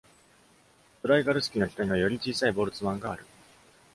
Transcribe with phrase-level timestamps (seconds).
[1.03, 3.25] ドライガルスキの北には、より小さいボルツマンがある。